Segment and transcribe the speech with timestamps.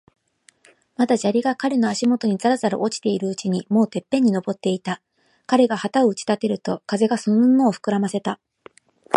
[0.97, 4.99] まだ砂利が彼の足もとにざらざら落ちているうちに、もうてっぺんに登っていた。
[5.45, 8.39] 彼が旗を打ち立てると、風がその布をふくらませた。